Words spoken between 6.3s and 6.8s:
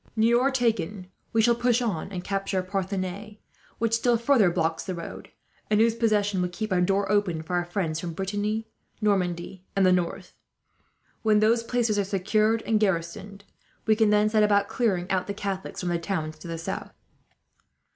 will keep